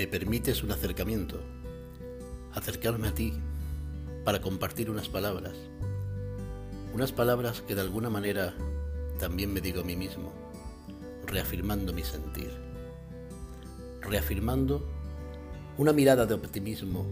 [0.00, 1.42] me permites un acercamiento,
[2.54, 3.34] acercarme a ti
[4.24, 5.52] para compartir unas palabras,
[6.94, 8.54] unas palabras que de alguna manera
[9.18, 10.32] también me digo a mí mismo,
[11.26, 12.50] reafirmando mi sentir,
[14.00, 14.88] reafirmando
[15.76, 17.04] una mirada de optimismo,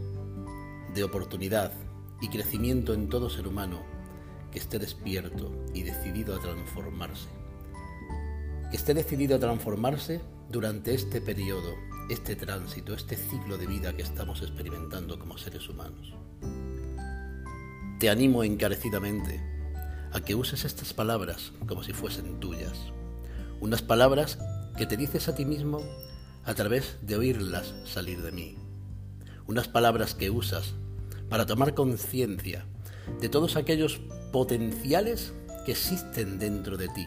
[0.94, 1.74] de oportunidad
[2.22, 3.82] y crecimiento en todo ser humano
[4.50, 7.28] que esté despierto y decidido a transformarse.
[8.70, 11.74] Que esté decidido a transformarse durante este periodo,
[12.08, 16.14] este tránsito, este ciclo de vida que estamos experimentando como seres humanos.
[17.98, 19.42] Te animo encarecidamente
[20.12, 22.78] a que uses estas palabras como si fuesen tuyas.
[23.60, 24.38] Unas palabras
[24.76, 25.80] que te dices a ti mismo
[26.44, 28.56] a través de oírlas salir de mí.
[29.46, 30.74] Unas palabras que usas
[31.28, 32.64] para tomar conciencia
[33.20, 34.00] de todos aquellos
[34.32, 35.34] potenciales
[35.66, 37.06] que existen dentro de ti.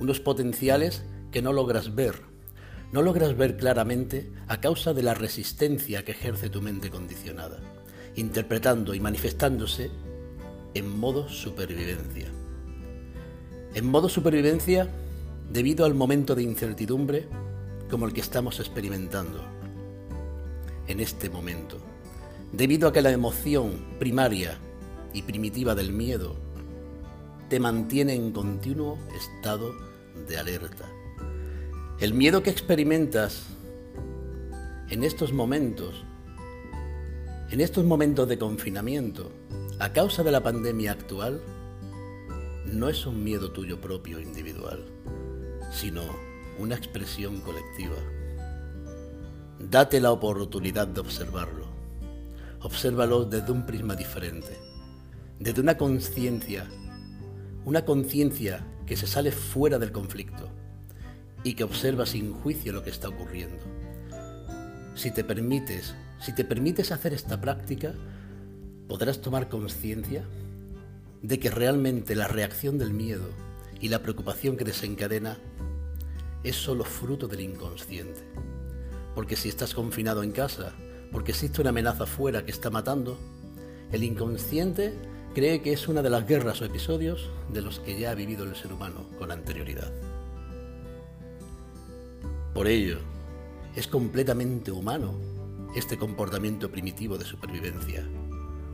[0.00, 2.31] Unos potenciales que no logras ver.
[2.92, 7.58] No logras ver claramente a causa de la resistencia que ejerce tu mente condicionada,
[8.16, 9.90] interpretando y manifestándose
[10.74, 12.28] en modo supervivencia.
[13.74, 14.90] En modo supervivencia
[15.50, 17.28] debido al momento de incertidumbre
[17.90, 19.42] como el que estamos experimentando
[20.86, 21.78] en este momento,
[22.52, 24.58] debido a que la emoción primaria
[25.14, 26.36] y primitiva del miedo
[27.48, 29.72] te mantiene en continuo estado
[30.28, 30.90] de alerta.
[32.02, 33.44] El miedo que experimentas
[34.90, 36.04] en estos momentos,
[37.52, 39.30] en estos momentos de confinamiento,
[39.78, 41.40] a causa de la pandemia actual,
[42.66, 44.84] no es un miedo tuyo propio individual,
[45.70, 46.02] sino
[46.58, 47.94] una expresión colectiva.
[49.60, 51.66] Date la oportunidad de observarlo.
[52.62, 54.58] Obsérvalo desde un prisma diferente
[55.38, 56.68] desde una conciencia,
[57.64, 60.61] una conciencia que se sale fuera del conflicto
[61.44, 63.64] y que observa sin juicio lo que está ocurriendo.
[64.94, 67.94] Si te permites, si te permites hacer esta práctica,
[68.88, 70.24] podrás tomar conciencia
[71.22, 73.28] de que realmente la reacción del miedo
[73.80, 75.38] y la preocupación que desencadena
[76.44, 78.20] es solo fruto del inconsciente.
[79.14, 80.72] Porque si estás confinado en casa,
[81.10, 83.18] porque existe una amenaza fuera que está matando,
[83.92, 84.94] el inconsciente
[85.34, 88.44] cree que es una de las guerras o episodios de los que ya ha vivido
[88.44, 89.92] el ser humano con anterioridad.
[92.54, 92.98] Por ello,
[93.74, 95.14] es completamente humano
[95.74, 98.06] este comportamiento primitivo de supervivencia,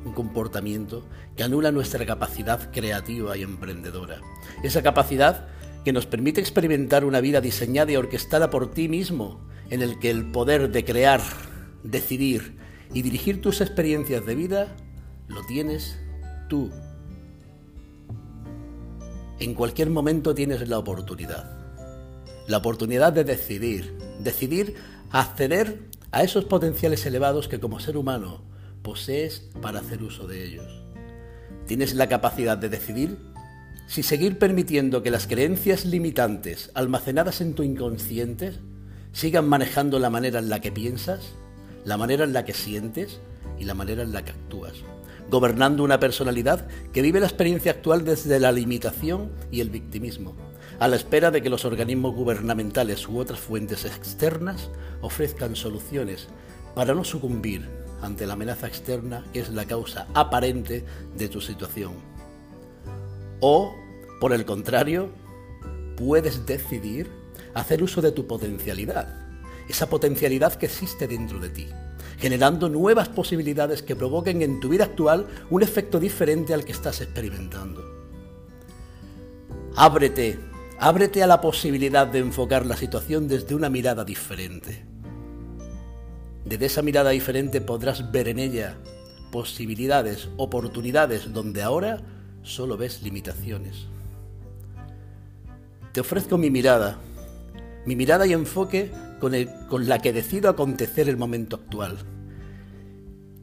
[0.05, 1.05] un comportamiento
[1.37, 4.21] que anula nuestra capacidad creativa y emprendedora,
[4.65, 5.47] esa capacidad
[5.85, 9.41] que nos permite experimentar una vida diseñada y orquestada por ti mismo,
[9.71, 11.21] en el que el poder de crear,
[11.85, 12.57] decidir
[12.93, 14.77] y dirigir tus experiencias de vida
[15.29, 16.01] lo tienes
[16.49, 16.71] tú.
[19.39, 21.58] En cualquier momento tienes la oportunidad.
[22.49, 24.75] La oportunidad de decidir, decidir
[25.11, 28.43] acceder a esos potenciales elevados que como ser humano
[28.83, 30.83] posees para hacer uso de ellos.
[31.67, 33.19] Tienes la capacidad de decidir
[33.87, 38.55] si seguir permitiendo que las creencias limitantes almacenadas en tu inconsciente
[39.13, 41.35] sigan manejando la manera en la que piensas,
[41.85, 43.21] la manera en la que sientes
[43.59, 44.73] y la manera en la que actúas
[45.31, 50.35] gobernando una personalidad que vive la experiencia actual desde la limitación y el victimismo,
[50.79, 56.29] a la espera de que los organismos gubernamentales u otras fuentes externas ofrezcan soluciones
[56.75, 57.69] para no sucumbir
[58.01, 60.85] ante la amenaza externa que es la causa aparente
[61.17, 61.95] de tu situación.
[63.41, 63.75] O,
[64.21, 65.11] por el contrario,
[65.97, 67.11] puedes decidir
[67.55, 69.15] hacer uso de tu potencialidad,
[69.69, 71.67] esa potencialidad que existe dentro de ti
[72.19, 77.01] generando nuevas posibilidades que provoquen en tu vida actual un efecto diferente al que estás
[77.01, 77.85] experimentando.
[79.77, 80.39] Ábrete,
[80.81, 84.85] ábrete a la posibilidad de enfocar la situación desde una mirada diferente.
[86.45, 88.77] Desde esa mirada diferente podrás ver en ella
[89.33, 92.01] posibilidades, oportunidades donde ahora
[92.43, 93.87] solo ves limitaciones.
[95.93, 96.99] Te ofrezco mi mirada,
[97.85, 101.99] mi mirada y enfoque con, la que decido acontecer el momento actual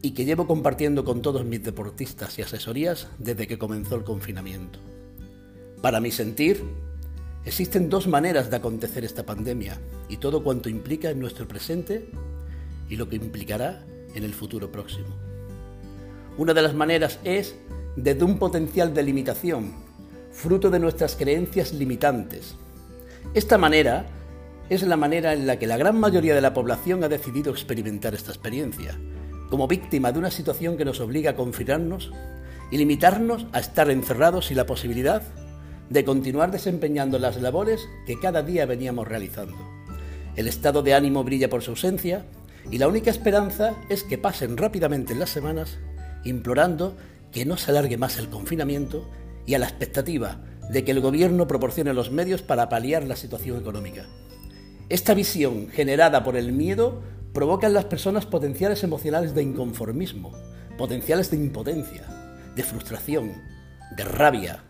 [0.01, 4.79] y que llevo compartiendo con todos mis deportistas y asesorías desde que comenzó el confinamiento.
[5.81, 6.63] Para mi sentir,
[7.45, 12.09] existen dos maneras de acontecer esta pandemia y todo cuanto implica en nuestro presente
[12.89, 15.15] y lo que implicará en el futuro próximo.
[16.37, 17.55] Una de las maneras es
[17.95, 19.73] desde un potencial de limitación,
[20.31, 22.55] fruto de nuestras creencias limitantes.
[23.33, 24.07] Esta manera
[24.69, 28.13] es la manera en la que la gran mayoría de la población ha decidido experimentar
[28.15, 28.99] esta experiencia,
[29.49, 32.11] como víctima de una situación que nos obliga a confinarnos
[32.71, 35.21] y limitarnos a estar encerrados sin la posibilidad
[35.89, 39.57] de continuar desempeñando las labores que cada día veníamos realizando.
[40.35, 42.25] El estado de ánimo brilla por su ausencia
[42.71, 45.77] Y la única esperanza es que pasen rápidamente las semanas
[46.23, 46.97] implorando
[47.31, 49.07] que no se alargue más el confinamiento
[49.45, 50.41] y a la expectativa
[50.71, 54.07] de que el gobierno proporcione los medios para paliar la situación económica.
[54.89, 57.03] Esta visión generada por el miedo
[57.33, 60.33] provoca en las personas potenciales emocionales de inconformismo,
[60.77, 62.03] potenciales de impotencia,
[62.55, 63.33] de frustración,
[63.95, 64.63] de rabia,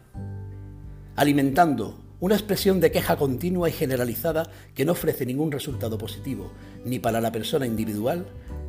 [1.16, 6.52] alimentando una expresión de queja continua y generalizada que no ofrece ningún resultado positivo,
[6.84, 8.26] ni para la persona individual,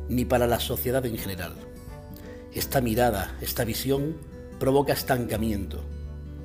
[0.09, 1.53] ni para la sociedad en general.
[2.53, 4.17] Esta mirada, esta visión,
[4.59, 5.83] provoca estancamiento,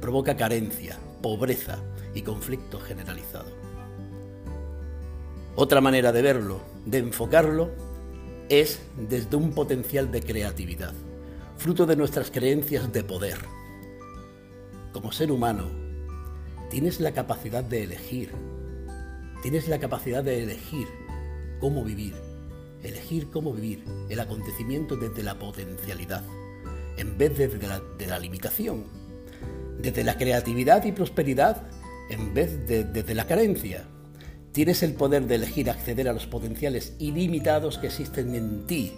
[0.00, 1.78] provoca carencia, pobreza
[2.14, 3.50] y conflicto generalizado.
[5.54, 7.70] Otra manera de verlo, de enfocarlo,
[8.48, 10.94] es desde un potencial de creatividad,
[11.56, 13.38] fruto de nuestras creencias de poder.
[14.92, 15.81] Como ser humano,
[16.72, 18.30] tienes la capacidad de elegir.
[19.42, 20.88] Tienes la capacidad de elegir
[21.60, 22.14] cómo vivir.
[22.82, 26.24] Elegir cómo vivir el acontecimiento desde la potencialidad,
[26.96, 28.84] en vez de desde la, limitación.
[29.82, 31.62] Desde la creatividad y prosperidad,
[32.08, 33.84] en vez de desde la carencia.
[34.52, 38.94] Tienes el poder de elegir acceder a los potenciales ilimitados que existen en ti,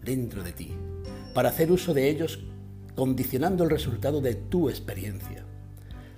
[0.00, 0.76] dentro de ti,
[1.34, 2.38] para hacer uso de ellos
[2.94, 5.44] condicionando el resultado de tu experiencia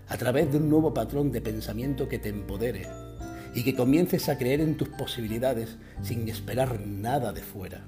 [0.09, 2.87] a través de un nuevo patrón de pensamiento que te empodere
[3.55, 7.85] y que comiences a creer en tus posibilidades sin esperar nada de fuera.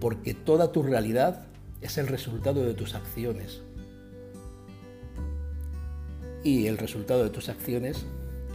[0.00, 1.46] Porque toda tu realidad
[1.80, 3.62] es el resultado de tus acciones.
[6.42, 8.04] Y el resultado de tus acciones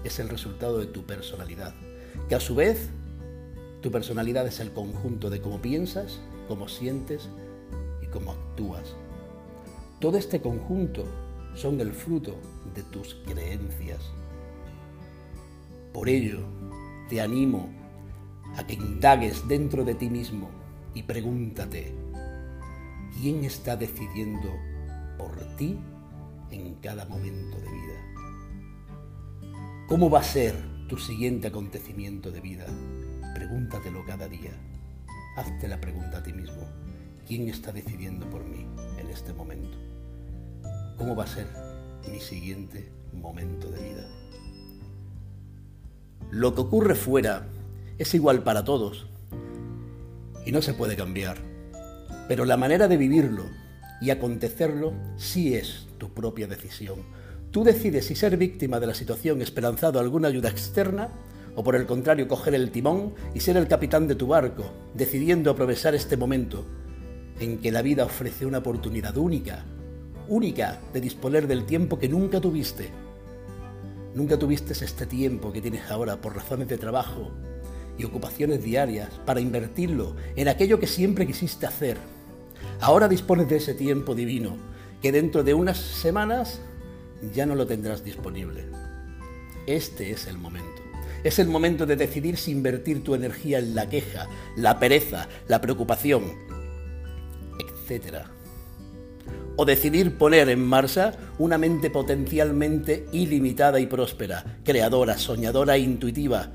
[0.03, 1.73] es el resultado de tu personalidad.
[2.29, 2.89] Que a su vez,
[3.81, 7.29] tu personalidad es el conjunto de cómo piensas, cómo sientes
[8.01, 8.95] y cómo actúas.
[9.99, 11.05] Todo este conjunto
[11.55, 12.35] son el fruto
[12.73, 14.11] de tus creencias.
[15.93, 16.39] Por ello,
[17.09, 17.69] te animo
[18.55, 20.49] a que indagues dentro de ti mismo
[20.93, 21.93] y pregúntate,
[23.19, 24.49] ¿quién está decidiendo
[25.17, 25.77] por ti
[26.51, 27.89] en cada momento de vida?
[29.87, 30.55] ¿Cómo va a ser
[30.87, 32.65] tu siguiente acontecimiento de vida?
[33.33, 34.51] Pregúntatelo cada día.
[35.35, 36.63] Hazte la pregunta a ti mismo.
[37.27, 38.67] ¿Quién está decidiendo por mí
[38.99, 39.77] en este momento?
[40.99, 41.47] Cómo va a ser
[42.11, 44.07] mi siguiente momento de vida.
[46.29, 47.47] Lo que ocurre fuera
[47.97, 49.07] es igual para todos
[50.45, 51.37] y no se puede cambiar,
[52.27, 53.45] pero la manera de vivirlo
[54.01, 56.99] y acontecerlo sí es tu propia decisión.
[57.49, 61.09] Tú decides si ser víctima de la situación esperanzado alguna ayuda externa
[61.55, 65.49] o por el contrario coger el timón y ser el capitán de tu barco, decidiendo
[65.49, 66.65] aprovechar este momento
[67.39, 69.65] en que la vida ofrece una oportunidad única
[70.29, 72.89] única de disponer del tiempo que nunca tuviste.
[74.13, 77.31] Nunca tuviste este tiempo que tienes ahora por razones de trabajo
[77.97, 81.97] y ocupaciones diarias para invertirlo en aquello que siempre quisiste hacer.
[82.79, 84.55] Ahora dispones de ese tiempo divino
[85.01, 86.61] que dentro de unas semanas
[87.33, 88.65] ya no lo tendrás disponible.
[89.65, 90.81] Este es el momento.
[91.23, 95.59] Es el momento de decidir si invertir tu energía en la queja, la pereza, la
[95.59, 96.23] preocupación,
[97.59, 98.38] etcétera
[99.59, 106.53] o decidir poner en marcha una mente potencialmente ilimitada y próspera, creadora, soñadora e intuitiva,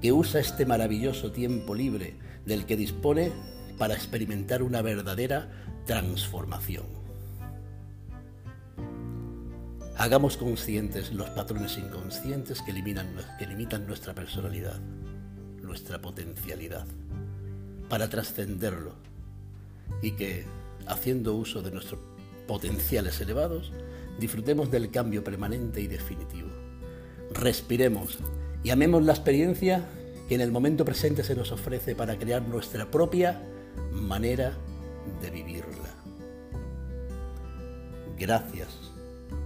[0.00, 3.32] que usa este maravilloso tiempo libre del que dispone
[3.78, 5.48] para experimentar una verdadera
[5.86, 6.86] transformación.
[9.96, 14.78] Hagamos conscientes los patrones inconscientes que, limitan nuestra personalidad,
[15.62, 16.86] nuestra potencialidad,
[17.88, 18.94] para trascenderlo
[20.00, 20.44] y que,
[20.86, 22.15] haciendo uso de nuestro
[22.46, 23.72] potenciales elevados,
[24.18, 26.48] disfrutemos del cambio permanente y definitivo.
[27.32, 28.18] Respiremos
[28.62, 29.84] y amemos la experiencia
[30.28, 33.42] que en el momento presente se nos ofrece para crear nuestra propia
[33.92, 34.56] manera
[35.20, 35.94] de vivirla.
[38.18, 38.68] Gracias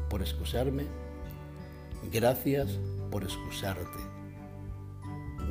[0.09, 0.85] por excusarme,
[2.13, 2.79] gracias
[3.11, 3.99] por excusarte.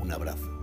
[0.01, 0.58] Un abrazo.